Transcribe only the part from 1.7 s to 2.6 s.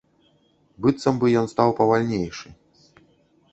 павальнейшы.